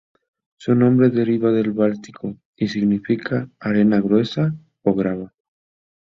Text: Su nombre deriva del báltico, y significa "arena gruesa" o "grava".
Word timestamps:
Su 0.57 0.73
nombre 0.73 1.11
deriva 1.11 1.51
del 1.51 1.73
báltico, 1.73 2.35
y 2.55 2.67
significa 2.67 3.47
"arena 3.59 3.99
gruesa" 4.01 4.51
o 4.81 4.95
"grava". 4.95 5.31